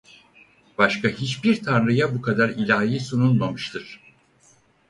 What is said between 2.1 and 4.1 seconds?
bu kadar ilahi sunulmamıştır.